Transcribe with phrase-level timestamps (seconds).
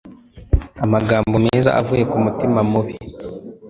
[0.85, 2.93] Amagambo meza avuye ku mutima mubi